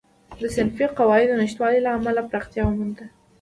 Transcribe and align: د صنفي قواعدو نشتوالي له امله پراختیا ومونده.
د 0.41 0.43
صنفي 0.55 0.85
قواعدو 0.97 1.33
نشتوالي 1.41 1.79
له 1.83 1.91
امله 1.97 2.21
پراختیا 2.29 2.63
ومونده. 2.65 3.05